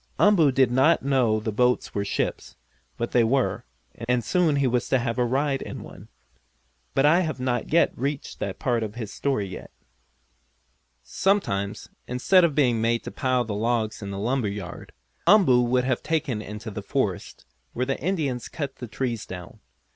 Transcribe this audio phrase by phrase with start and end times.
[0.19, 2.55] Umboo did not know the boats were ships,
[2.97, 3.65] but they were,
[4.09, 6.07] and soon he was to have a ride in one.
[6.95, 9.69] But I have not reached that part of his story yet.
[11.03, 14.91] Sometimes, instead of being made to pile the logs in the lumber yard,
[15.27, 19.59] Umboo would be taken into the forest, where the Indians cut the trees down.